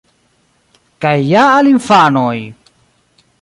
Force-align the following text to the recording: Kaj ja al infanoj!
Kaj 1.05 1.13
ja 1.33 1.43
al 1.59 1.69
infanoj! 1.73 2.33